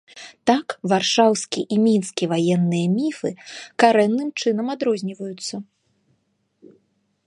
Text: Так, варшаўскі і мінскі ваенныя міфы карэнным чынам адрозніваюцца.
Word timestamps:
Так, 0.49 0.67
варшаўскі 0.93 1.61
і 1.75 1.77
мінскі 1.87 2.29
ваенныя 2.33 2.87
міфы 2.97 3.29
карэнным 3.85 4.29
чынам 4.45 4.67
адрозніваюцца. 4.77 5.55